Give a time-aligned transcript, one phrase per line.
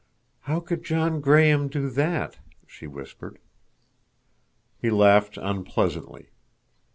[0.39, 3.37] "How could John Graham—do that?" she whispered.
[4.79, 6.29] He laughed unpleasantly.